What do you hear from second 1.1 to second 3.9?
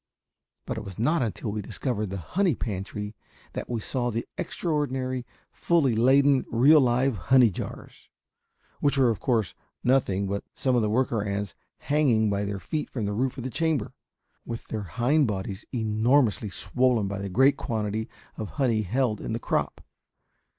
until we discovered the honey pantry that we